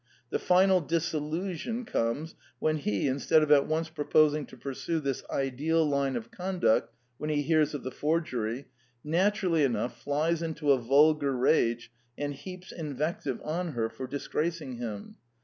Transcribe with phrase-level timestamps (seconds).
[0.31, 5.85] The final disillusion comes when he, instead of at once proposing to pursue this ideal
[5.87, 8.65] line of conduct when he hears of the forgery,
[9.03, 15.17] naturally enough flies into a vulgar rage and heaps invective on her for disgracing him.